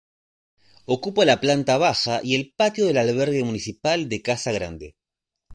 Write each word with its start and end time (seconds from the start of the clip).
Ocupa 0.85 1.25
la 1.25 1.39
planta 1.39 1.77
baja 1.77 2.21
y 2.23 2.33
el 2.33 2.55
patio 2.57 2.87
del 2.87 2.97
albergue 2.97 3.43
municipal 3.43 4.09
de 4.09 4.21
Casa 4.23 4.51
Grande. 4.51 4.95